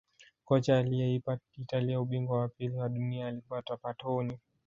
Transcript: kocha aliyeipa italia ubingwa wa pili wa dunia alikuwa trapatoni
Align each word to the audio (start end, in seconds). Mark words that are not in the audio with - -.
kocha 0.45 0.77
aliyeipa 0.77 1.37
italia 1.57 2.01
ubingwa 2.01 2.39
wa 2.39 2.47
pili 2.47 2.75
wa 2.75 2.89
dunia 2.89 3.27
alikuwa 3.27 3.61
trapatoni 3.61 4.39